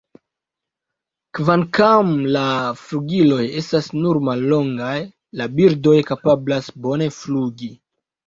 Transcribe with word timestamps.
Kvankam 1.39 2.07
la 2.35 2.45
flugiloj 2.85 3.43
estas 3.61 3.91
nur 3.99 4.19
mallongaj, 4.29 4.95
la 5.41 5.49
birdoj 5.59 5.95
kapablas 6.11 6.73
bone 6.87 7.13
flugi. 7.21 7.71